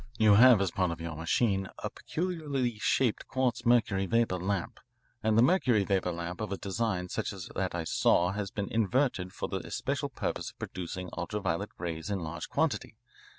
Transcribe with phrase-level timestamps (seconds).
[0.17, 4.79] "You have, as a part of your machine, a peculiarly shaped quartz mercury vapour lamp,
[5.21, 8.71] and the mercury vapour lamp of a design such as that I saw has been
[8.71, 12.97] invented for the especial purpose of producing ultra violet rays in large quantity.